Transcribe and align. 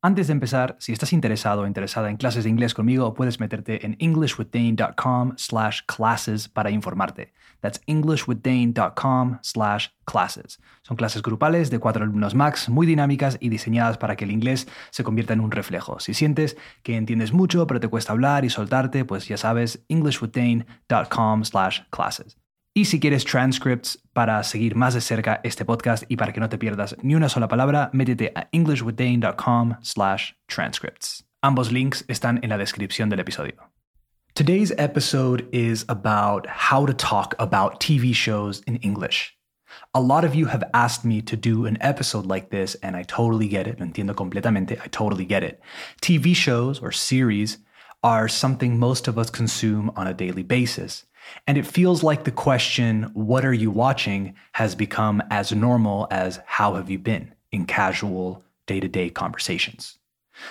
Antes 0.00 0.28
de 0.28 0.32
empezar, 0.32 0.76
si 0.78 0.92
estás 0.92 1.12
interesado 1.12 1.62
o 1.62 1.66
interesada 1.66 2.08
en 2.08 2.16
clases 2.16 2.44
de 2.44 2.50
inglés 2.50 2.72
conmigo, 2.72 3.14
puedes 3.14 3.40
meterte 3.40 3.84
en 3.84 3.96
englishwithdane.com 3.98 5.32
slash 5.36 5.80
classes 5.86 6.48
para 6.48 6.70
informarte. 6.70 7.32
That's 7.60 7.80
englishwithdane.com 7.88 9.38
slash 9.42 9.88
classes. 10.04 10.60
Son 10.82 10.96
clases 10.96 11.20
grupales 11.20 11.70
de 11.70 11.80
cuatro 11.80 12.04
alumnos 12.04 12.36
max, 12.36 12.68
muy 12.68 12.86
dinámicas 12.86 13.38
y 13.40 13.48
diseñadas 13.48 13.98
para 13.98 14.14
que 14.14 14.24
el 14.24 14.30
inglés 14.30 14.68
se 14.90 15.02
convierta 15.02 15.32
en 15.32 15.40
un 15.40 15.50
reflejo. 15.50 15.98
Si 15.98 16.14
sientes 16.14 16.56
que 16.84 16.96
entiendes 16.96 17.32
mucho 17.32 17.66
pero 17.66 17.80
te 17.80 17.88
cuesta 17.88 18.12
hablar 18.12 18.44
y 18.44 18.50
soltarte, 18.50 19.04
pues 19.04 19.26
ya 19.26 19.36
sabes, 19.36 19.84
englishwithdane.com 19.88 21.44
slash 21.44 21.80
classes. 21.90 22.38
Y 22.74 22.84
si 22.84 23.00
quieres 23.00 23.24
transcripts 23.24 23.98
para 24.12 24.42
seguir 24.44 24.76
más 24.76 24.94
de 24.94 25.00
cerca 25.00 25.40
este 25.42 25.64
podcast 25.64 26.04
y 26.08 26.16
para 26.16 26.32
que 26.32 26.40
no 26.40 26.48
te 26.48 26.58
pierdas 26.58 26.96
ni 27.02 27.14
una 27.14 27.28
sola 27.28 27.48
palabra, 27.48 27.90
métete 27.92 28.32
a 28.34 28.48
englishwithdane.com 28.52 29.76
slash 29.80 30.32
transcripts. 30.46 31.24
Ambos 31.42 31.72
links 31.72 32.04
están 32.08 32.40
en 32.42 32.50
la 32.50 32.58
descripción 32.58 33.08
del 33.08 33.20
episodio. 33.20 33.54
Today's 34.34 34.72
episode 34.78 35.48
is 35.50 35.84
about 35.88 36.46
how 36.46 36.86
to 36.86 36.94
talk 36.94 37.34
about 37.38 37.80
TV 37.80 38.14
shows 38.14 38.62
in 38.66 38.76
English. 38.76 39.36
A 39.94 40.00
lot 40.00 40.24
of 40.24 40.34
you 40.34 40.46
have 40.46 40.62
asked 40.72 41.04
me 41.04 41.20
to 41.22 41.36
do 41.36 41.66
an 41.66 41.76
episode 41.80 42.26
like 42.26 42.50
this, 42.50 42.76
and 42.82 42.96
I 42.96 43.02
totally 43.02 43.48
get 43.48 43.66
it. 43.66 43.78
entiendo 43.78 44.14
completamente. 44.14 44.78
I 44.84 44.88
totally 44.88 45.24
get 45.24 45.42
it. 45.42 45.60
TV 46.00 46.34
shows 46.34 46.80
or 46.80 46.92
series 46.92 47.58
are 48.02 48.28
something 48.28 48.78
most 48.78 49.08
of 49.08 49.18
us 49.18 49.30
consume 49.30 49.90
on 49.96 50.06
a 50.06 50.14
daily 50.14 50.42
basis. 50.42 51.04
And 51.46 51.58
it 51.58 51.66
feels 51.66 52.02
like 52.02 52.24
the 52.24 52.30
question, 52.30 53.10
what 53.14 53.44
are 53.44 53.52
you 53.52 53.70
watching, 53.70 54.34
has 54.52 54.74
become 54.74 55.22
as 55.30 55.52
normal 55.52 56.06
as 56.10 56.40
how 56.46 56.74
have 56.74 56.90
you 56.90 56.98
been 56.98 57.34
in 57.52 57.66
casual 57.66 58.42
day 58.66 58.80
to 58.80 58.88
day 58.88 59.10
conversations. 59.10 59.98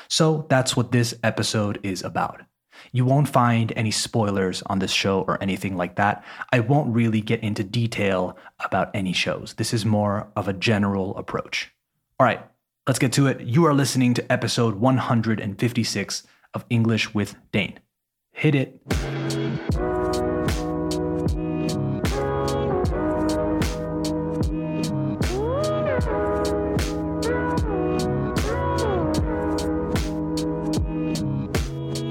So 0.08 0.46
that's 0.50 0.76
what 0.76 0.92
this 0.92 1.14
episode 1.24 1.80
is 1.84 2.04
about. 2.04 2.42
You 2.92 3.06
won't 3.06 3.30
find 3.30 3.74
any 3.76 3.92
spoilers 3.92 4.62
on 4.64 4.80
this 4.80 4.92
show 4.92 5.22
or 5.22 5.42
anything 5.42 5.76
like 5.78 5.96
that. 5.96 6.24
I 6.52 6.60
won't 6.60 6.94
really 6.94 7.22
get 7.22 7.42
into 7.42 7.64
detail 7.64 8.38
about 8.64 8.92
any 8.94 9.14
shows. 9.14 9.56
This 9.56 9.74
is 9.74 9.86
more 9.86 10.28
of 10.36 10.48
a 10.48 10.54
general 10.54 11.16
approach. 11.18 11.74
All 12.20 12.26
right, 12.26 12.46
let's 12.86 13.00
get 13.00 13.14
to 13.14 13.28
it. 13.28 13.42
You 13.42 13.66
are 13.66 13.74
listening 13.74 14.14
to 14.16 14.32
episode 14.32 14.76
156 14.76 16.24
of 16.54 16.66
English 16.70 17.14
with 17.14 17.36
Dane. 17.52 17.80
Hit 18.32 18.56
it. 18.56 19.97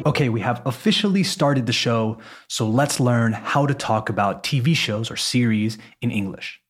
Okay, 0.06 0.28
we 0.28 0.38
have 0.38 0.62
officially 0.64 1.24
started 1.24 1.66
the 1.66 1.72
show, 1.72 2.18
so 2.46 2.68
let's 2.68 3.00
learn 3.00 3.32
how 3.32 3.66
to 3.66 3.74
talk 3.74 4.08
about 4.08 4.44
TV 4.44 4.72
shows 4.72 5.10
or 5.10 5.16
series 5.16 5.78
in 6.00 6.12
English. 6.12 6.60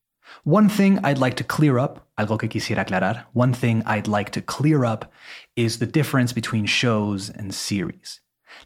One 0.44 0.70
thing 0.70 0.98
I'd 1.04 1.18
like 1.18 1.36
to 1.36 1.44
clear 1.44 1.78
up, 1.78 2.08
algo 2.18 2.38
que 2.38 2.48
quisiera 2.48 2.86
aclarar, 2.86 3.24
one 3.34 3.52
thing 3.52 3.82
I'd 3.84 4.08
like 4.08 4.30
to 4.30 4.40
clear 4.40 4.86
up 4.86 5.12
is 5.54 5.80
the 5.80 5.86
difference 5.86 6.32
between 6.32 6.64
shows 6.64 7.28
and 7.28 7.54
series. 7.54 8.20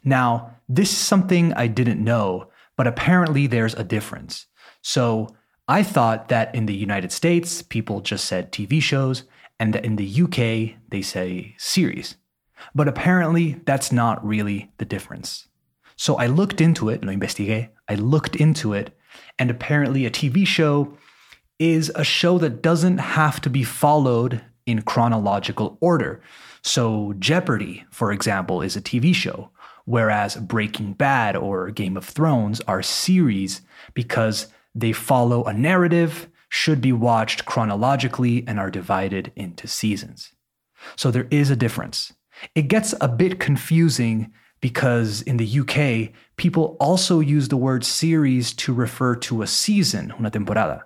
Now, 0.05 0.55
this 0.69 0.89
is 0.89 0.97
something 0.97 1.51
I 1.53 1.67
didn't 1.67 2.01
know, 2.01 2.47
but 2.77 2.87
apparently 2.87 3.47
there's 3.47 3.73
a 3.73 3.83
difference. 3.83 4.45
So 4.81 5.35
I 5.67 5.83
thought 5.83 6.29
that 6.29 6.55
in 6.55 6.65
the 6.65 6.75
United 6.75 7.11
States, 7.11 7.61
people 7.61 7.99
just 7.99 8.23
said 8.23 8.53
TV 8.53 8.81
shows, 8.81 9.25
and 9.59 9.73
that 9.73 9.83
in 9.83 9.97
the 9.97 10.21
UK, 10.23 10.79
they 10.89 11.01
say 11.01 11.55
series. 11.57 12.15
But 12.73 12.87
apparently, 12.87 13.61
that's 13.65 13.91
not 13.91 14.25
really 14.25 14.71
the 14.77 14.85
difference. 14.85 15.47
So 15.95 16.15
I 16.15 16.27
looked 16.27 16.61
into 16.61 16.89
it, 16.89 17.03
lo 17.03 17.13
investigué, 17.13 17.69
I 17.87 17.95
looked 17.95 18.35
into 18.35 18.73
it, 18.73 18.97
and 19.37 19.51
apparently 19.51 20.05
a 20.05 20.11
TV 20.11 20.47
show 20.47 20.97
is 21.59 21.91
a 21.95 22.03
show 22.03 22.39
that 22.39 22.63
doesn't 22.63 22.97
have 22.97 23.39
to 23.41 23.49
be 23.49 23.63
followed 23.63 24.41
in 24.65 24.81
chronological 24.81 25.77
order. 25.79 26.21
So 26.63 27.13
Jeopardy, 27.19 27.85
for 27.91 28.11
example, 28.11 28.61
is 28.61 28.75
a 28.75 28.81
TV 28.81 29.13
show, 29.13 29.51
whereas 29.85 30.35
Breaking 30.37 30.93
Bad 30.93 31.35
or 31.35 31.69
Game 31.69 31.97
of 31.97 32.05
Thrones 32.05 32.61
are 32.61 32.81
series 32.81 33.61
because 33.93 34.47
they 34.73 34.93
follow 34.93 35.43
a 35.43 35.53
narrative, 35.53 36.29
should 36.49 36.81
be 36.81 36.93
watched 36.93 37.45
chronologically, 37.45 38.43
and 38.47 38.59
are 38.59 38.71
divided 38.71 39.31
into 39.35 39.67
seasons. 39.67 40.33
So 40.95 41.11
there 41.11 41.27
is 41.29 41.49
a 41.49 41.55
difference. 41.55 42.13
It 42.55 42.67
gets 42.67 42.93
a 43.01 43.07
bit 43.07 43.39
confusing 43.39 44.31
because 44.61 45.21
in 45.23 45.37
the 45.37 45.59
UK, 45.59 46.13
people 46.37 46.77
also 46.79 47.19
use 47.19 47.47
the 47.47 47.57
word 47.57 47.83
series 47.83 48.53
to 48.53 48.73
refer 48.73 49.15
to 49.15 49.41
a 49.41 49.47
season, 49.47 50.13
una 50.19 50.29
temporada. 50.29 50.85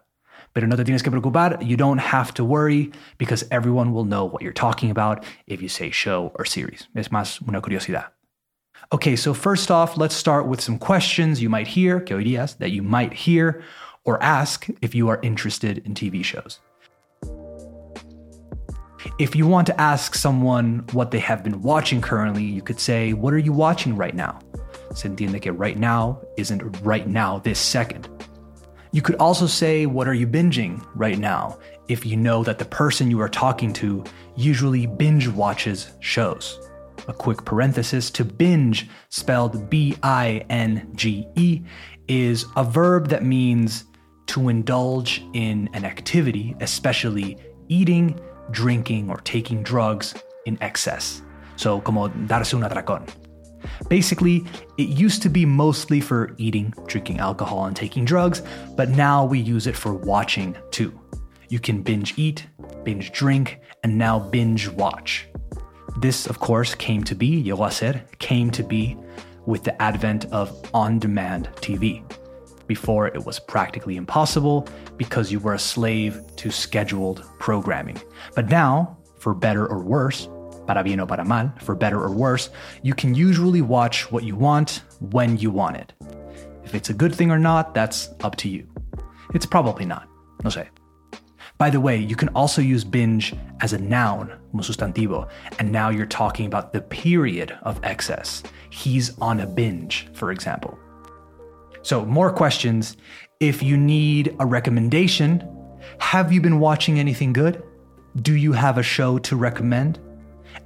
Pero 0.54 0.68
no 0.68 0.78
te 0.78 0.86
tienes 0.86 1.04
que 1.04 1.12
preocupar, 1.12 1.62
you 1.62 1.76
don't 1.76 1.98
have 1.98 2.34
to 2.34 2.46
worry 2.46 2.92
because 3.18 3.44
everyone 3.52 3.92
will 3.92 4.06
know 4.06 4.24
what 4.24 4.42
you're 4.42 4.54
talking 4.54 4.90
about 4.90 5.26
if 5.48 5.62
you 5.62 5.68
say 5.68 5.92
show 5.92 6.32
or 6.36 6.46
series. 6.46 6.88
Es 6.96 7.10
más 7.10 7.46
una 7.46 7.62
curiosidad. 7.62 8.06
Okay, 8.94 9.16
so 9.16 9.34
first 9.34 9.70
off, 9.70 9.98
let's 9.98 10.16
start 10.16 10.48
with 10.48 10.62
some 10.62 10.78
questions 10.78 11.42
you 11.42 11.50
might 11.50 11.68
hear, 11.68 12.00
que 12.00 12.16
oirías, 12.16 12.58
that 12.60 12.72
you 12.72 12.84
might 12.84 13.12
hear 13.14 13.62
or 14.06 14.22
ask 14.24 14.68
if 14.82 14.96
you 14.96 15.10
are 15.10 15.20
interested 15.24 15.80
in 15.80 15.94
TV 15.94 16.24
shows. 16.24 16.60
If 19.18 19.36
you 19.36 19.48
want 19.48 19.68
to 19.68 19.80
ask 19.80 20.14
someone 20.14 20.86
what 20.92 21.12
they 21.12 21.20
have 21.20 21.44
been 21.44 21.62
watching 21.62 22.02
currently, 22.02 22.44
you 22.44 22.62
could 22.62 22.80
say, 22.80 23.14
What 23.14 23.34
are 23.34 23.38
you 23.40 23.54
watching 23.54 23.96
right 23.96 24.14
now? 24.14 24.40
Se 24.94 25.08
entiende 25.08 25.42
que 25.42 25.52
right 25.52 25.78
now 25.78 26.22
isn't 26.38 26.62
right 26.82 27.08
now, 27.08 27.40
this 27.40 27.60
second. 27.60 28.10
You 28.92 29.02
could 29.02 29.16
also 29.16 29.48
say, 29.48 29.86
What 29.86 30.08
are 30.08 30.14
you 30.14 30.28
binging 30.28 30.86
right 30.96 31.18
now? 31.18 31.58
if 31.88 32.06
you 32.06 32.18
know 32.18 32.44
that 32.44 32.58
the 32.58 32.66
person 32.66 33.12
you 33.12 33.22
are 33.22 33.30
talking 33.30 33.72
to 33.74 34.04
usually 34.36 34.88
binge 34.88 35.28
watches 35.28 35.92
shows. 36.00 36.60
A 37.08 37.14
quick 37.14 37.46
parenthesis 37.46 38.10
to 38.12 38.26
binge, 38.26 38.90
spelled 39.10 39.70
B 39.70 39.96
I 40.02 40.46
N 40.50 40.92
G 40.96 41.28
E, 41.36 41.62
is 42.08 42.46
a 42.56 42.64
verb 42.64 43.10
that 43.10 43.24
means 43.24 43.86
to 44.28 44.50
indulge 44.50 45.24
in 45.34 45.70
an 45.74 45.86
activity, 45.86 46.56
especially 46.60 47.38
eating, 47.68 48.20
drinking, 48.52 49.10
or 49.10 49.18
taking 49.18 49.64
drugs 49.64 50.14
in 50.46 50.58
excess. 50.62 51.22
So, 51.56 51.82
como 51.82 52.10
darse 52.10 52.54
un 52.54 52.62
atracón. 52.62 53.08
Basically, 53.90 54.46
it 54.78 54.90
used 54.90 55.22
to 55.24 55.30
be 55.30 55.46
mostly 55.46 56.02
for 56.02 56.36
eating, 56.38 56.74
drinking 56.88 57.20
alcohol, 57.20 57.66
and 57.66 57.76
taking 57.76 58.06
drugs, 58.06 58.42
but 58.76 58.90
now 58.90 59.26
we 59.26 59.40
use 59.40 59.68
it 59.68 59.76
for 59.76 59.94
watching 59.94 60.56
too. 60.72 61.00
You 61.50 61.60
can 61.60 61.82
binge 61.82 62.14
eat, 62.18 62.46
binge 62.84 63.12
drink, 63.12 63.60
and 63.84 63.98
now 63.98 64.20
binge 64.20 64.68
watch. 64.70 65.28
This, 65.98 66.28
of 66.28 66.40
course, 66.40 66.76
came 66.76 67.04
to 67.06 67.16
be, 67.16 67.44
llegó 67.44 67.68
a 67.68 67.72
ser, 67.72 68.04
came 68.20 68.52
to 68.52 68.64
be 68.64 68.98
with 69.46 69.64
the 69.64 69.80
advent 69.82 70.26
of 70.26 70.52
on 70.74 71.00
demand 71.00 71.50
TV. 71.56 72.04
Before, 72.68 73.08
it 73.08 73.26
was 73.26 73.40
practically 73.40 73.96
impossible 73.96 74.68
because 74.98 75.32
you 75.32 75.40
were 75.40 75.54
a 75.54 75.60
slave 75.60 76.20
to 76.38 76.52
scheduled 76.52 77.24
programming. 77.40 78.02
But 78.36 78.50
now, 78.50 78.98
for 79.20 79.34
better 79.34 79.68
or 79.68 79.84
worse, 79.84 80.28
para 80.66 80.84
bien 80.84 81.00
o 81.00 81.06
para 81.06 81.24
mal, 81.24 81.54
for 81.62 81.76
better 81.76 82.02
or 82.02 82.12
worse, 82.12 82.50
you 82.82 82.94
can 82.94 83.14
usually 83.14 83.62
watch 83.62 84.12
what 84.12 84.24
you 84.24 84.36
want 84.36 84.82
when 85.00 85.38
you 85.38 85.52
want 85.52 85.78
it. 85.78 85.94
If 86.64 86.74
it's 86.74 86.90
a 86.90 86.94
good 86.94 87.14
thing 87.14 87.32
or 87.32 87.40
not, 87.40 87.74
that's 87.74 88.10
up 88.24 88.36
to 88.38 88.50
you. 88.50 88.68
It's 89.34 89.46
probably 89.46 89.86
not. 89.86 90.08
No 90.44 90.50
sé. 90.50 90.68
By 91.58 91.70
the 91.70 91.80
way, 91.80 91.98
you 91.98 92.18
can 92.18 92.30
also 92.30 92.62
use 92.62 92.84
binge 92.84 93.34
as 93.62 93.72
a 93.72 93.78
noun, 93.78 94.34
como 94.52 94.62
sustantivo, 94.62 95.30
and 95.58 95.72
now 95.72 95.90
you're 95.90 96.06
talking 96.06 96.48
about 96.48 96.74
the 96.74 96.82
period 96.82 97.58
of 97.62 97.80
excess. 97.84 98.44
He's 98.72 99.18
on 99.20 99.40
a 99.40 99.48
binge, 99.48 100.10
for 100.14 100.32
example. 100.32 100.78
So, 101.86 102.04
more 102.04 102.32
questions. 102.34 102.98
If 103.40 103.62
you 103.62 103.78
need 103.78 104.36
a 104.40 104.46
recommendation, 104.46 105.48
have 106.00 106.34
you 106.34 106.42
been 106.42 106.60
watching 106.60 106.98
anything 106.98 107.32
good? 107.32 107.62
Do 108.24 108.36
you 108.36 108.54
have 108.54 108.80
a 108.80 108.82
show 108.82 109.20
to 109.20 109.36
recommend? 109.36 110.00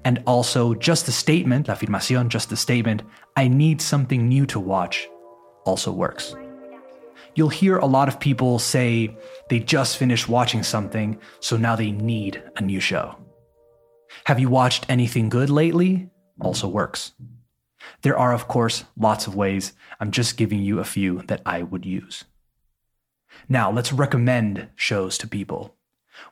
And 0.05 0.23
also, 0.25 0.73
just 0.75 1.07
the 1.07 1.11
statement, 1.11 1.67
la 1.67 1.75
afirmación, 1.75 2.29
just 2.29 2.49
the 2.49 2.55
statement, 2.55 3.01
I 3.35 3.49
need 3.49 3.81
something 3.81 4.29
new 4.29 4.45
to 4.45 4.61
watch, 4.61 5.09
also 5.65 5.91
works. 5.91 6.37
You'll 7.35 7.49
hear 7.49 7.79
a 7.79 7.85
lot 7.85 8.07
of 8.07 8.21
people 8.21 8.57
say 8.57 9.13
they 9.49 9.59
just 9.59 9.97
finished 9.97 10.29
watching 10.29 10.63
something, 10.63 11.19
so 11.41 11.57
now 11.57 11.75
they 11.75 11.91
need 11.91 12.41
a 12.55 12.61
new 12.61 12.79
show. 12.79 13.17
Have 14.23 14.39
you 14.39 14.47
watched 14.47 14.85
anything 14.87 15.27
good 15.27 15.49
lately? 15.49 16.09
Also 16.39 16.69
works. 16.69 17.11
There 18.01 18.17
are, 18.17 18.33
of 18.33 18.47
course, 18.47 18.85
lots 18.97 19.27
of 19.27 19.35
ways. 19.35 19.73
I'm 19.99 20.11
just 20.11 20.37
giving 20.37 20.61
you 20.61 20.79
a 20.79 20.85
few 20.85 21.21
that 21.23 21.41
I 21.45 21.63
would 21.63 21.85
use. 21.85 22.23
Now, 23.47 23.71
let's 23.71 23.93
recommend 23.93 24.69
shows 24.75 25.17
to 25.19 25.27
people. 25.27 25.75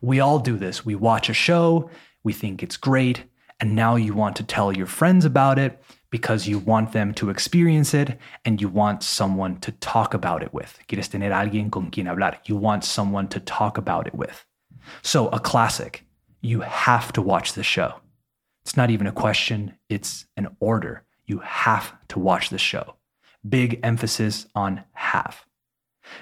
We 0.01 0.19
all 0.19 0.39
do 0.39 0.57
this. 0.57 0.85
We 0.85 0.95
watch 0.95 1.29
a 1.29 1.33
show, 1.33 1.89
we 2.23 2.33
think 2.33 2.61
it's 2.61 2.77
great, 2.77 3.23
and 3.59 3.75
now 3.75 3.95
you 3.95 4.13
want 4.13 4.35
to 4.37 4.43
tell 4.43 4.71
your 4.71 4.85
friends 4.85 5.25
about 5.25 5.57
it 5.57 5.81
because 6.09 6.47
you 6.47 6.59
want 6.59 6.91
them 6.91 7.13
to 7.15 7.29
experience 7.29 7.93
it 7.93 8.17
and 8.45 8.61
you 8.61 8.69
want 8.69 9.03
someone 9.03 9.59
to 9.59 9.71
talk 9.71 10.13
about 10.13 10.43
it 10.43 10.53
with. 10.53 10.79
Quieres 10.87 11.09
tener 11.09 11.31
alguien 11.31 11.71
con 11.71 11.91
quien 11.91 12.07
hablar. 12.07 12.37
You 12.45 12.55
want 12.55 12.83
someone 12.83 13.27
to 13.29 13.39
talk 13.39 13.77
about 13.77 14.07
it 14.07 14.15
with. 14.15 14.45
So, 15.01 15.27
a 15.29 15.39
classic. 15.39 16.05
You 16.41 16.61
have 16.61 17.11
to 17.13 17.21
watch 17.21 17.53
the 17.53 17.63
show. 17.63 17.95
It's 18.63 18.77
not 18.77 18.89
even 18.89 19.07
a 19.07 19.11
question, 19.11 19.77
it's 19.89 20.25
an 20.35 20.55
order. 20.59 21.03
You 21.27 21.39
have 21.39 21.94
to 22.07 22.19
watch 22.19 22.50
the 22.50 22.57
show. 22.57 22.95
Big 23.47 23.79
emphasis 23.83 24.47
on 24.56 24.83
have. 24.94 25.45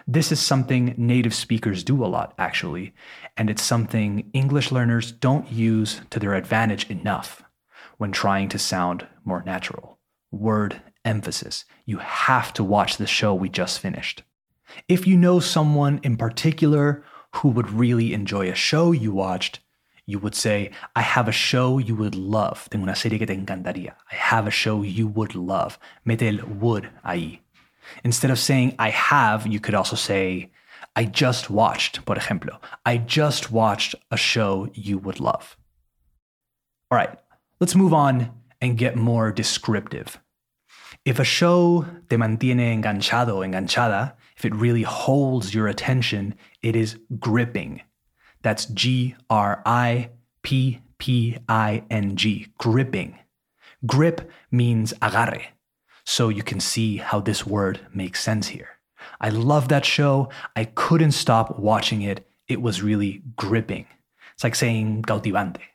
This 0.07 0.31
is 0.31 0.40
something 0.40 0.96
native 0.98 1.34
speakers 1.34 1.84
do 1.84 2.04
a 2.04 2.07
lot, 2.07 2.34
actually, 2.40 2.94
and 3.38 3.50
it's 3.50 3.62
something 3.62 4.30
English 4.34 4.72
learners 4.72 5.12
don't 5.12 5.52
use 5.52 6.02
to 6.10 6.19
their 6.19 6.34
advantage 6.34 6.90
enough 6.90 7.44
when 7.98 8.12
trying 8.12 8.50
to 8.50 8.60
sound 8.60 9.07
more 9.24 9.44
natural. 9.46 10.00
Word 10.31 10.81
emphasis. 11.06 11.66
You 11.86 12.00
have 12.00 12.51
to 12.54 12.63
watch 12.63 12.98
the 12.98 13.08
show 13.08 13.34
we 13.34 13.48
just 13.48 13.80
finished. 13.80 14.24
If 14.88 15.06
you 15.06 15.18
know 15.18 15.40
someone 15.40 16.00
in 16.04 16.18
particular 16.18 17.04
who 17.36 17.50
would 17.50 17.69
really 17.69 18.13
enjoy 18.13 18.50
a 18.50 18.56
show 18.56 18.92
you 18.92 19.12
watched, 19.12 19.60
you 20.06 20.19
would 20.19 20.36
say, 20.36 20.72
I 20.96 21.02
have 21.02 21.28
a 21.28 21.31
show 21.31 21.78
you 21.78 21.96
would 21.96 22.16
love. 22.16 22.69
Tengo 22.69 22.84
una 22.84 22.96
serie 22.96 23.18
que 23.18 23.25
te 23.25 23.36
encantaría. 23.36 23.94
I 24.12 24.16
have 24.16 24.48
a 24.48 24.52
show 24.52 24.84
you 24.84 25.07
would 25.07 25.36
love. 25.36 25.80
Mete 26.04 26.24
el 26.24 26.46
would 26.46 26.90
ahí. 27.04 27.40
Instead 28.04 28.31
of 28.31 28.40
saying 28.40 28.75
I 28.78 28.90
have, 28.90 29.48
you 29.48 29.60
could 29.60 29.75
also 29.75 29.96
say, 29.96 30.52
I 30.96 31.06
just 31.06 31.50
watched, 31.50 32.06
por 32.06 32.16
ejemplo. 32.16 32.60
I 32.86 32.98
just 32.98 33.52
watched 33.52 33.96
a 34.12 34.18
show 34.18 34.69
you 34.74 34.98
would 34.98 35.19
love. 35.19 35.57
All 36.92 36.98
right, 36.98 37.18
let's 37.60 37.75
move 37.75 37.94
on 37.94 38.31
and 38.62 38.78
get 38.78 38.96
more 38.96 39.31
descriptive. 39.31 40.19
If 41.04 41.19
a 41.19 41.24
show 41.24 41.86
te 42.10 42.16
mantiene 42.16 42.81
enganchado, 42.81 43.46
enganchada, 43.46 44.13
if 44.38 44.46
it 44.46 44.56
really 44.56 44.84
holds 44.84 45.54
your 45.54 45.68
attention, 45.68 46.36
it 46.62 46.75
is 46.75 46.98
gripping. 47.19 47.81
That's 48.45 48.65
G 48.68 49.15
R 49.27 49.63
I 49.65 50.12
P 50.44 50.80
P 51.00 51.39
I 51.50 51.81
N 51.89 52.15
G, 52.15 52.45
gripping. 52.59 53.18
Grip 53.88 54.30
means 54.51 54.94
agarre. 55.01 55.45
So 56.03 56.30
you 56.30 56.44
can 56.44 56.59
see 56.59 56.97
how 56.97 57.21
this 57.21 57.47
word 57.47 57.80
makes 57.92 58.21
sense 58.21 58.50
here. 58.50 58.69
I 59.19 59.30
love 59.30 59.69
that 59.69 59.83
show. 59.83 60.30
I 60.56 60.65
couldn't 60.65 61.13
stop 61.13 61.57
watching 61.57 62.03
it. 62.03 62.27
It 62.47 62.62
was 62.62 62.83
really 62.83 63.24
gripping. 63.36 63.88
It's 64.36 64.44
like 64.44 64.53
saying 64.53 65.01
cautivante. 65.07 65.65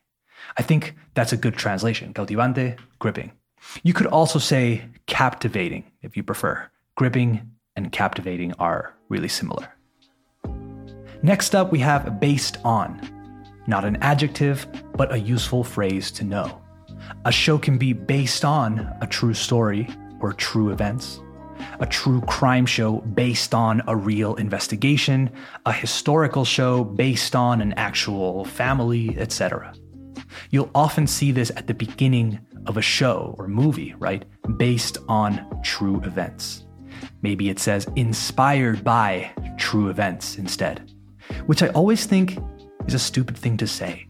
I 0.56 0.62
think 0.62 0.94
that's 1.14 1.32
a 1.32 1.37
good 1.37 1.56
translation. 1.56 2.14
Cautivante, 2.14 2.78
gripping. 3.00 3.32
You 3.82 3.94
could 3.94 4.06
also 4.06 4.38
say 4.38 4.84
captivating 5.06 5.90
if 6.02 6.16
you 6.16 6.23
prefer. 6.23 6.70
Gripping 6.94 7.50
and 7.75 7.90
captivating 7.90 8.52
are 8.61 8.94
really 9.08 9.28
similar. 9.28 9.75
Next 11.22 11.55
up, 11.55 11.70
we 11.70 11.78
have 11.81 12.19
based 12.19 12.56
on. 12.64 12.99
Not 13.67 13.84
an 13.84 13.96
adjective, 13.96 14.67
but 14.94 15.12
a 15.12 15.19
useful 15.19 15.62
phrase 15.62 16.11
to 16.12 16.25
know. 16.25 16.62
A 17.26 17.32
show 17.32 17.58
can 17.58 17.76
be 17.76 17.93
based 17.93 18.44
on 18.44 18.90
a 19.02 19.06
true 19.06 19.34
story 19.34 19.88
or 20.20 20.32
true 20.32 20.70
events, 20.70 21.20
a 21.78 21.87
true 21.87 22.22
crime 22.22 22.64
show 22.64 22.99
based 23.00 23.55
on 23.55 23.82
a 23.87 23.94
real 23.94 24.34
investigation, 24.37 25.31
a 25.67 25.72
historical 25.72 26.44
show 26.44 26.84
based 26.84 27.37
on 27.37 27.61
an 27.61 27.75
actual 27.75 28.44
family, 28.46 29.16
etc. 29.19 29.75
You'll 30.50 30.70
often 30.75 31.06
see 31.06 31.32
this 31.32 31.50
at 31.56 31.66
the 31.66 31.75
beginning 31.75 32.40
of 32.66 32.76
a 32.76 32.82
show 32.82 33.34
or 33.38 33.46
movie, 33.46 33.94
right? 33.99 34.25
Based 34.56 34.96
on 35.08 35.61
true 35.62 36.00
events. 36.02 36.66
Maybe 37.23 37.50
it 37.50 37.58
says 37.58 37.87
inspired 37.96 38.84
by 38.84 39.32
true 39.58 39.88
events 39.88 40.37
instead, 40.37 40.93
which 41.47 41.62
I 41.62 41.69
always 41.69 42.06
think 42.06 42.38
is 42.87 42.94
a 42.94 42.99
stupid 42.99 43.37
thing 43.37 43.56
to 43.59 43.67
say. 43.67 44.06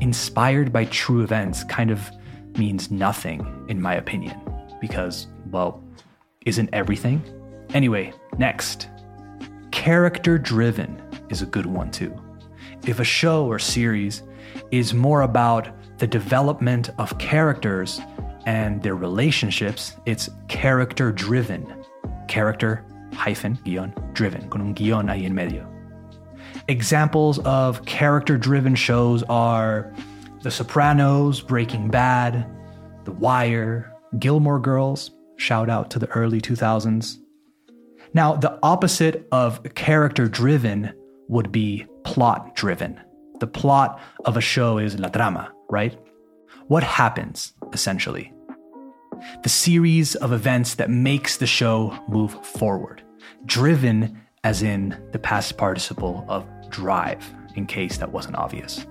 Inspired 0.00 0.72
by 0.72 0.86
true 0.86 1.22
events 1.22 1.64
kind 1.64 1.90
of 1.90 2.10
means 2.56 2.90
nothing, 2.90 3.64
in 3.68 3.80
my 3.80 3.94
opinion, 3.94 4.38
because 4.80 5.26
well, 5.50 5.82
isn't 6.46 6.70
everything? 6.72 7.22
Anyway, 7.74 8.12
next. 8.38 8.88
Character 9.70 10.38
driven 10.38 11.00
is 11.30 11.42
a 11.42 11.46
good 11.46 11.66
one 11.66 11.90
too. 11.90 12.14
If 12.86 13.00
a 13.00 13.04
show 13.04 13.46
or 13.46 13.58
series 13.58 14.22
is 14.70 14.94
more 14.94 15.22
about 15.22 15.68
the 15.98 16.06
development 16.06 16.90
of 16.98 17.18
characters 17.18 18.00
and 18.46 18.82
their 18.82 18.94
relationships, 18.94 19.94
it's 20.06 20.28
character 20.48 21.12
driven. 21.12 21.84
Character 22.28 22.84
hyphen 23.14 23.58
guion 23.64 23.94
driven, 24.12 24.48
con 24.50 24.60
un 24.60 24.74
guion 24.74 25.06
ahí 25.06 25.24
en 25.24 25.34
medio. 25.34 25.73
Examples 26.68 27.38
of 27.40 27.84
character 27.84 28.38
driven 28.38 28.74
shows 28.74 29.22
are 29.24 29.92
The 30.42 30.50
Sopranos, 30.50 31.40
Breaking 31.40 31.88
Bad, 31.88 32.46
The 33.04 33.12
Wire, 33.12 33.92
Gilmore 34.18 34.60
Girls, 34.60 35.10
Shout 35.36 35.68
out 35.68 35.90
to 35.90 35.98
the 35.98 36.08
early 36.08 36.40
2000s. 36.40 37.18
Now, 38.12 38.34
the 38.34 38.58
opposite 38.62 39.26
of 39.32 39.62
character 39.74 40.28
driven 40.28 40.92
would 41.28 41.50
be 41.50 41.86
plot 42.04 42.54
driven. 42.54 43.00
The 43.40 43.46
plot 43.46 44.00
of 44.24 44.36
a 44.36 44.40
show 44.40 44.78
is 44.78 44.98
la 44.98 45.08
trama, 45.08 45.50
right? 45.68 45.98
What 46.68 46.84
happens, 46.84 47.52
essentially? 47.72 48.32
The 49.42 49.48
series 49.48 50.14
of 50.14 50.32
events 50.32 50.74
that 50.76 50.90
makes 50.90 51.36
the 51.36 51.46
show 51.46 51.98
move 52.08 52.32
forward. 52.46 53.02
Driven, 53.44 54.20
as 54.44 54.62
in 54.62 54.96
the 55.12 55.18
past 55.18 55.56
participle 55.56 56.24
of 56.28 56.46
drive, 56.70 57.24
in 57.56 57.66
case 57.66 57.98
that 57.98 58.10
wasn't 58.10 58.36
obvious. 58.36 58.86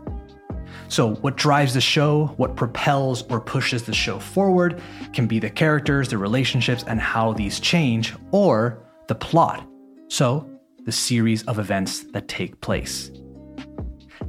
So, 0.87 1.15
what 1.15 1.37
drives 1.37 1.73
the 1.73 1.81
show, 1.81 2.27
what 2.37 2.55
propels 2.55 3.23
or 3.23 3.39
pushes 3.39 3.83
the 3.83 3.93
show 3.93 4.19
forward, 4.19 4.81
can 5.13 5.27
be 5.27 5.39
the 5.39 5.49
characters, 5.49 6.09
the 6.09 6.17
relationships, 6.17 6.83
and 6.87 6.99
how 6.99 7.33
these 7.33 7.59
change, 7.59 8.13
or 8.31 8.83
the 9.07 9.15
plot. 9.15 9.67
So, 10.07 10.49
the 10.85 10.91
series 10.91 11.43
of 11.43 11.59
events 11.59 12.03
that 12.11 12.27
take 12.27 12.59
place. 12.61 13.11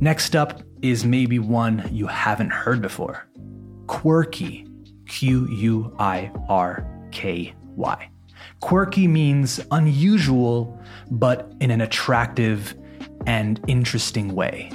Next 0.01 0.37
up 0.37 0.63
is 0.83 1.05
maybe 1.05 1.39
one 1.39 1.89
you 1.93 2.07
haven't 2.07 2.51
heard 2.51 2.81
before 2.81 3.27
quirky. 3.87 4.67
Q 5.07 5.47
U 5.49 5.95
I 5.99 6.31
R 6.49 6.87
K 7.11 7.55
Y. 7.77 8.11
Quirky 8.61 9.07
means 9.07 9.61
unusual, 9.71 10.81
but 11.11 11.53
in 11.61 11.71
an 11.71 11.83
attractive 11.83 12.75
and 13.27 13.61
interesting 13.67 14.35
way. 14.35 14.71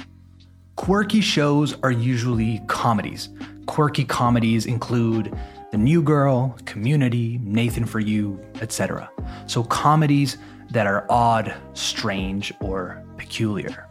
Quirky 0.76 1.20
shows 1.20 1.76
are 1.82 1.90
usually 1.90 2.60
comedies. 2.66 3.28
Quirky 3.66 4.04
comedies 4.04 4.66
include 4.66 5.36
The 5.72 5.78
New 5.78 6.02
Girl, 6.02 6.56
Community, 6.64 7.38
Nathan 7.42 7.84
for 7.84 8.00
You, 8.00 8.40
etc. 8.60 9.10
So, 9.46 9.62
comedies 9.62 10.38
that 10.70 10.86
are 10.86 11.04
odd, 11.10 11.54
strange, 11.74 12.52
or 12.60 13.02
peculiar. 13.16 13.86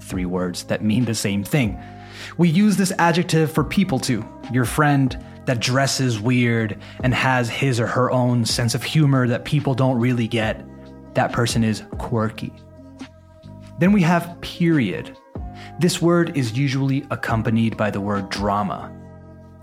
Three 0.00 0.24
words 0.24 0.64
that 0.64 0.82
mean 0.82 1.04
the 1.04 1.14
same 1.14 1.44
thing. 1.44 1.78
We 2.38 2.48
use 2.48 2.76
this 2.76 2.92
adjective 2.98 3.52
for 3.52 3.64
people 3.64 3.98
too. 3.98 4.24
Your 4.52 4.64
friend 4.64 5.16
that 5.46 5.60
dresses 5.60 6.20
weird 6.20 6.78
and 7.02 7.14
has 7.14 7.48
his 7.48 7.80
or 7.80 7.86
her 7.86 8.10
own 8.10 8.44
sense 8.44 8.74
of 8.74 8.82
humor 8.82 9.26
that 9.28 9.44
people 9.44 9.74
don't 9.74 9.98
really 9.98 10.28
get. 10.28 10.64
That 11.14 11.32
person 11.32 11.64
is 11.64 11.82
quirky. 11.98 12.52
Then 13.80 13.92
we 13.92 14.02
have 14.02 14.38
period. 14.42 15.16
This 15.78 16.02
word 16.02 16.36
is 16.36 16.56
usually 16.56 17.06
accompanied 17.10 17.78
by 17.78 17.90
the 17.90 18.00
word 18.00 18.28
drama. 18.28 18.94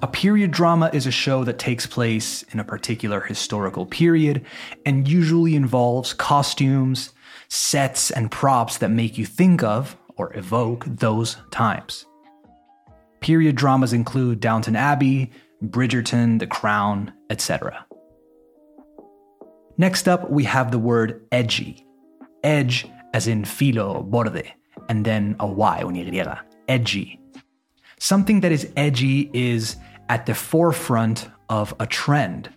A 0.02 0.08
period 0.08 0.50
drama 0.50 0.90
is 0.92 1.06
a 1.06 1.12
show 1.12 1.44
that 1.44 1.60
takes 1.60 1.86
place 1.86 2.42
in 2.52 2.60
a 2.60 2.64
particular 2.64 3.22
historical 3.22 3.86
period 3.86 4.44
and 4.88 5.08
usually 5.08 5.56
involves 5.56 6.14
costumes, 6.14 7.14
sets, 7.48 8.10
and 8.10 8.32
props 8.32 8.80
that 8.80 8.90
make 8.90 9.20
you 9.20 9.26
think 9.26 9.62
of 9.62 9.96
or 10.16 10.36
evoke 10.36 10.86
those 10.88 11.38
times. 11.52 12.08
Period 13.22 13.56
dramas 13.56 13.94
include 13.94 14.40
Downton 14.40 14.76
Abbey, 14.76 15.32
Bridgerton, 15.64 16.40
The 16.40 16.48
Crown, 16.48 17.14
etc. 17.30 17.86
Next 19.78 20.08
up, 20.08 20.32
we 20.32 20.44
have 20.46 20.72
the 20.72 20.80
word 20.80 21.24
edgy. 21.32 21.86
Edge 22.44 22.88
as 23.18 23.28
in 23.28 23.44
filo, 23.44 24.04
borde 24.04 24.46
and 24.90 25.04
then 25.04 25.36
a 25.40 25.48
Y, 25.48 25.82
un 25.84 25.96
Y, 25.96 26.40
edgy. 26.68 27.20
Something 28.00 28.42
that 28.42 28.52
is 28.52 28.72
edgy 28.78 29.32
is 29.34 29.76
at 30.08 30.28
the 30.28 30.36
forefront 30.36 31.28
of 31.50 31.74
a 31.80 31.88
trend, 31.88 32.54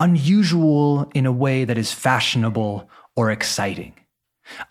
unusual 0.00 1.10
in 1.14 1.26
a 1.26 1.38
way 1.44 1.66
that 1.66 1.76
is 1.76 1.92
fashionable 1.92 2.88
or 3.14 3.30
exciting. 3.30 3.92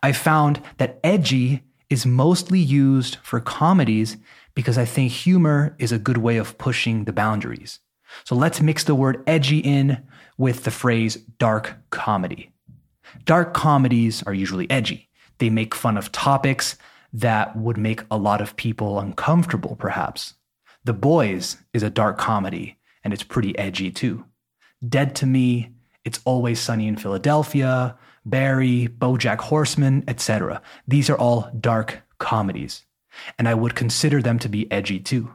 I 0.01 0.13
found 0.13 0.61
that 0.79 0.99
edgy 1.03 1.61
is 1.91 2.07
mostly 2.07 2.59
used 2.59 3.17
for 3.21 3.39
comedies 3.39 4.17
because 4.55 4.79
I 4.79 4.85
think 4.85 5.11
humor 5.11 5.75
is 5.77 5.91
a 5.91 5.99
good 5.99 6.17
way 6.17 6.37
of 6.37 6.57
pushing 6.57 7.05
the 7.05 7.13
boundaries. 7.13 7.79
So 8.23 8.35
let's 8.35 8.61
mix 8.61 8.83
the 8.83 8.95
word 8.95 9.23
edgy 9.27 9.59
in 9.59 10.03
with 10.39 10.63
the 10.63 10.71
phrase 10.71 11.17
dark 11.37 11.75
comedy. 11.91 12.51
Dark 13.25 13.53
comedies 13.53 14.23
are 14.23 14.33
usually 14.33 14.69
edgy. 14.71 15.08
They 15.39 15.49
make 15.49 15.73
fun 15.73 15.97
of 15.97 16.11
topics 16.11 16.77
that 17.11 17.55
would 17.55 17.77
make 17.77 18.03
a 18.11 18.17
lot 18.17 18.41
of 18.41 18.55
people 18.55 18.99
uncomfortable, 18.99 19.75
perhaps. 19.75 20.35
The 20.83 20.93
Boys 20.93 21.57
is 21.73 21.83
a 21.83 21.89
dark 21.89 22.17
comedy, 22.17 22.77
and 23.03 23.13
it's 23.13 23.23
pretty 23.23 23.57
edgy 23.57 23.91
too. 23.91 24.25
Dead 24.87 25.15
to 25.15 25.25
Me, 25.25 25.71
It's 26.05 26.21
Always 26.23 26.59
Sunny 26.59 26.87
in 26.87 26.95
Philadelphia, 26.95 27.97
Barry, 28.25 28.87
Bojack 28.87 29.39
Horseman, 29.39 30.03
etc. 30.07 30.61
These 30.87 31.09
are 31.09 31.17
all 31.17 31.51
dark 31.59 32.01
comedies, 32.17 32.85
and 33.37 33.47
I 33.47 33.53
would 33.55 33.75
consider 33.75 34.21
them 34.21 34.39
to 34.39 34.49
be 34.49 34.71
edgy 34.71 34.99
too. 34.99 35.33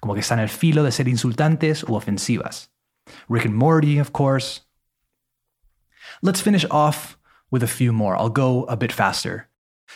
Como 0.00 0.14
que 0.14 0.22
están 0.22 0.38
al 0.38 0.48
filo 0.48 0.84
de 0.84 0.92
ser 0.92 1.04
insultantes 1.04 1.82
o 1.84 1.98
ofensivas. 1.98 2.68
Rick 3.28 3.46
and 3.46 3.56
Morty, 3.56 3.98
of 3.98 4.12
course. 4.12 4.60
Let's 6.22 6.40
finish 6.40 6.64
off 6.70 7.17
with 7.50 7.62
a 7.62 7.68
few 7.68 7.92
more. 7.92 8.16
I'll 8.16 8.28
go 8.28 8.64
a 8.64 8.76
bit 8.76 8.92
faster. 8.92 9.48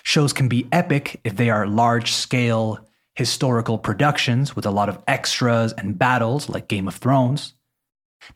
Shows 0.02 0.32
can 0.32 0.48
be 0.48 0.66
epic 0.72 1.20
if 1.24 1.36
they 1.36 1.50
are 1.50 1.66
large 1.66 2.12
scale 2.12 2.78
historical 3.14 3.78
productions 3.78 4.56
with 4.56 4.64
a 4.64 4.70
lot 4.70 4.88
of 4.88 4.98
extras 5.06 5.72
and 5.72 5.98
battles 5.98 6.48
like 6.48 6.68
Game 6.68 6.88
of 6.88 6.96
Thrones. 6.96 7.54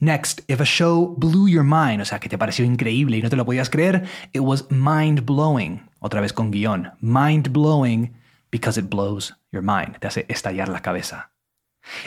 Next, 0.00 0.42
if 0.48 0.60
a 0.60 0.64
show 0.64 1.06
blew 1.06 1.46
your 1.46 1.62
mind, 1.62 2.02
o 2.02 2.04
sea, 2.04 2.18
que 2.18 2.28
te 2.28 2.36
pareció 2.36 2.64
increíble 2.64 3.16
y 3.16 3.20
no 3.22 3.28
te 3.28 3.36
lo 3.36 3.44
podías 3.44 3.70
creer, 3.70 4.06
it 4.34 4.40
was 4.40 4.70
mind 4.70 5.24
blowing. 5.24 5.80
Otra 6.02 6.20
vez 6.20 6.32
con 6.32 6.52
guión. 6.52 6.92
Mind 7.00 7.52
blowing 7.52 8.14
because 8.50 8.76
it 8.76 8.90
blows 8.90 9.32
your 9.52 9.62
mind. 9.62 9.96
Te 10.00 10.08
hace 10.08 10.26
estallar 10.28 10.68
la 10.68 10.80
cabeza. 10.80 11.30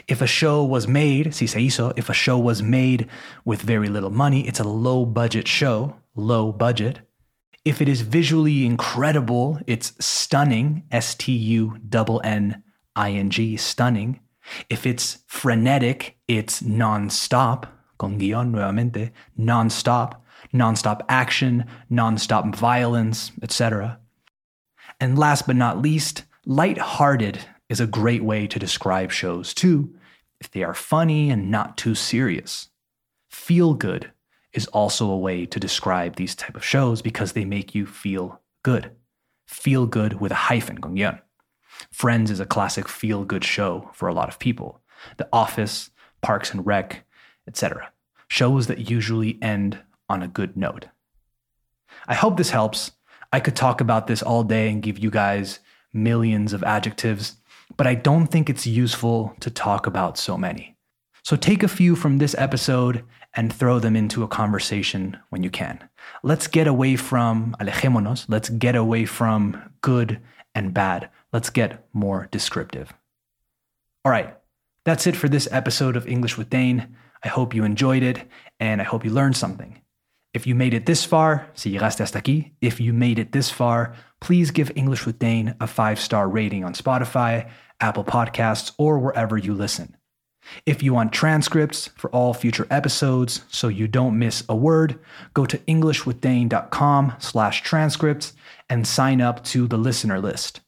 If 0.08 0.22
a 0.22 0.28
show 0.28 0.64
was 0.64 0.88
made, 0.88 1.34
si 1.34 1.48
se 1.48 1.60
hizo, 1.62 1.94
if 1.98 2.10
a 2.10 2.14
show 2.14 2.38
was 2.38 2.62
made 2.62 3.08
with 3.46 3.62
very 3.62 3.88
little 3.88 4.10
money, 4.10 4.46
it's 4.46 4.60
a 4.60 4.66
low 4.66 5.06
budget 5.06 5.48
show, 5.48 5.96
low 6.20 6.52
budget. 6.52 7.02
If 7.66 7.82
it 7.82 7.90
is 7.90 8.02
visually 8.02 8.66
incredible, 8.66 9.60
it's 9.68 9.94
stunning, 10.04 10.84
S 10.92 11.16
T 11.16 11.32
U 11.34 11.78
N 11.92 12.20
N 12.24 12.64
I 12.96 13.12
N 13.12 13.30
G, 13.30 13.58
stunning. 13.58 14.20
If 14.70 14.86
it's 14.86 15.20
frenetic, 15.28 16.18
it's 16.28 16.62
non-stop, 16.62 17.68
con 17.98 18.20
guión 18.20 18.52
nuevamente, 18.52 19.12
non-stop, 19.38 20.26
non-stop 20.54 21.04
action, 21.10 21.66
non-stop 21.90 22.56
violence, 22.56 23.32
etc. 23.44 24.00
And 25.00 25.20
last 25.20 25.46
but 25.46 25.56
not 25.56 25.82
least, 25.82 26.24
light-hearted 26.46 27.40
is 27.70 27.80
a 27.80 27.88
great 27.88 28.24
way 28.24 28.48
to 28.48 28.58
describe 28.58 29.12
shows 29.12 29.54
too, 29.54 29.96
if 30.40 30.50
they 30.50 30.64
are 30.64 30.74
funny 30.74 31.30
and 31.30 31.52
not 31.52 31.78
too 31.78 31.94
serious. 31.94 32.70
Feel 33.30 33.76
good 33.76 34.12
is 34.54 34.68
also 34.68 35.10
a 35.10 35.18
way 35.18 35.46
to 35.46 35.60
describe 35.60 36.16
these 36.16 36.36
type 36.36 36.56
of 36.56 36.66
shows 36.66 37.02
because 37.02 37.34
they 37.34 37.46
make 37.46 37.76
you 37.76 37.86
feel 37.86 38.42
good. 38.64 38.92
Feel 39.48 39.86
good 39.86 40.20
with 40.20 40.32
a 40.32 40.36
hyphen, 40.36 40.80
con 40.80 40.96
guión. 40.96 41.20
Friends 41.92 42.30
is 42.30 42.40
a 42.40 42.46
classic 42.46 42.88
feel 42.88 43.24
good 43.24 43.44
show 43.44 43.90
for 43.94 44.08
a 44.08 44.14
lot 44.14 44.30
of 44.30 44.40
people. 44.40 44.82
The 45.18 45.30
Office, 45.32 45.92
Parks 46.22 46.52
and 46.52 46.66
Rec, 46.66 47.06
etc. 47.48 47.92
Shows 48.28 48.68
that 48.68 48.90
usually 48.90 49.40
end 49.42 49.80
on 50.10 50.22
a 50.22 50.28
good 50.28 50.58
note. 50.58 50.88
I 52.08 52.16
hope 52.16 52.38
this 52.38 52.50
helps. 52.50 52.92
I 53.32 53.40
could 53.40 53.56
talk 53.56 53.82
about 53.82 54.08
this 54.08 54.22
all 54.22 54.44
day 54.44 54.70
and 54.70 54.82
give 54.82 54.98
you 54.98 55.10
guys 55.10 55.60
millions 55.94 56.54
of 56.54 56.64
adjectives, 56.64 57.38
but 57.78 57.88
I 57.88 57.96
don't 57.96 58.28
think 58.28 58.50
it's 58.50 58.68
useful 58.68 59.36
to 59.40 59.50
talk 59.50 59.88
about 59.88 60.18
so 60.18 60.38
many. 60.38 60.76
So 61.30 61.36
take 61.36 61.62
a 61.62 61.68
few 61.68 61.96
from 61.96 62.18
this 62.18 62.34
episode 62.40 63.06
and 63.36 63.54
throw 63.54 63.78
them 63.78 63.96
into 63.96 64.24
a 64.24 64.28
conversation 64.28 65.16
when 65.30 65.44
you 65.44 65.52
can. 65.52 65.88
Let's 66.24 66.48
get 66.48 66.66
away 66.66 66.96
from 66.96 67.56
alejémonos, 67.62 68.26
let's 68.28 68.50
get 68.50 68.76
away 68.76 69.06
from 69.06 69.72
good 69.82 70.20
and 70.56 70.74
bad. 70.74 71.12
Let's 71.32 71.52
get 71.52 71.86
more 71.94 72.28
descriptive. 72.32 72.92
All 74.04 74.12
right, 74.12 74.36
that's 74.86 75.06
it 75.06 75.16
for 75.16 75.30
this 75.30 75.48
episode 75.52 75.96
of 75.96 76.08
English 76.08 76.36
with 76.36 76.50
Dane. 76.50 76.96
I 77.24 77.28
hope 77.28 77.54
you 77.54 77.64
enjoyed 77.64 78.02
it 78.02 78.28
and 78.60 78.82
I 78.82 78.86
hope 78.86 79.06
you 79.06 79.12
learned 79.12 79.38
something. 79.38 79.80
If 80.34 80.48
you 80.48 80.56
made 80.56 80.74
it 80.74 80.88
this 80.88 81.06
far, 81.06 81.48
si 81.54 81.72
llegaste 81.72 82.00
hasta 82.00 82.20
aquí, 82.20 82.54
if 82.60 82.80
you 82.80 82.92
made 82.92 83.20
it 83.20 83.34
this 83.34 83.52
far, 83.52 83.94
please 84.20 84.50
give 84.50 84.72
English 84.76 85.06
with 85.06 85.20
Dane 85.20 85.54
a 85.62 85.68
five 85.68 86.00
star 86.00 86.28
rating 86.28 86.64
on 86.64 86.74
Spotify, 86.74 87.52
Apple 87.80 88.04
Podcasts, 88.04 88.72
or 88.80 88.98
wherever 88.98 89.38
you 89.38 89.54
listen. 89.54 89.96
If 90.66 90.82
you 90.82 90.94
want 90.94 91.12
transcripts 91.12 91.90
for 91.96 92.10
all 92.12 92.34
future 92.34 92.68
episodes 92.70 93.42
so 93.50 93.68
you 93.68 93.88
don't 93.88 94.18
miss 94.18 94.44
a 94.50 94.56
word, 94.56 95.00
go 95.34 95.46
to 95.46 95.58
englishwithdane.com 95.60 97.14
slash 97.20 97.64
transcripts 97.64 98.34
and 98.70 98.88
sign 98.88 99.22
up 99.22 99.44
to 99.46 99.68
the 99.68 99.78
listener 99.78 100.20
list. 100.20 100.62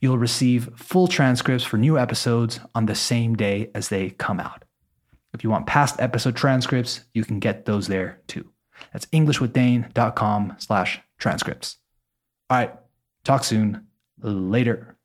You'll 0.00 0.18
receive 0.18 0.70
full 0.76 1.08
transcripts 1.08 1.64
for 1.64 1.76
new 1.76 1.98
episodes 1.98 2.60
on 2.74 2.86
the 2.86 2.94
same 2.94 3.34
day 3.34 3.70
as 3.74 3.88
they 3.88 4.10
come 4.10 4.40
out. 4.40 4.64
If 5.34 5.44
you 5.44 5.50
want 5.50 5.66
past 5.66 6.00
episode 6.00 6.36
transcripts, 6.36 7.04
you 7.12 7.24
can 7.24 7.38
get 7.38 7.64
those 7.64 7.88
there 7.88 8.20
too. 8.28 8.50
That's 8.92 9.06
englishwithdane.com 9.06 10.56
slash 10.58 11.00
transcripts. 11.18 11.76
All 12.50 12.58
right, 12.58 12.74
talk 13.24 13.44
soon. 13.44 13.86
Later. 14.20 14.96